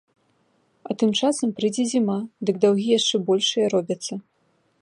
[0.89, 2.17] А тым часам прыйдзе зіма,
[2.51, 4.13] дык даўгі яшчэ большыя робяцца.